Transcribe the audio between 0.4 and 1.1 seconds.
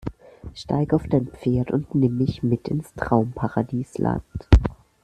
Steig auf